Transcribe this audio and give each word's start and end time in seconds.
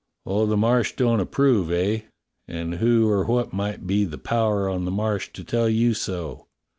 "Oh, 0.25 0.47
the 0.47 0.57
Marsh 0.57 0.93
don't 0.93 1.19
approve, 1.19 1.69
eh.^^ 1.71 2.05
And 2.47 2.73
who 2.79 3.07
or 3.07 3.23
what 3.25 3.53
might 3.53 3.85
be 3.85 4.03
the 4.03 4.17
power 4.17 4.67
on 4.67 4.85
the 4.85 4.89
Marsh 4.89 5.29
to 5.33 5.43
tell 5.43 5.69
you 5.69 5.93
so?" 5.93 6.47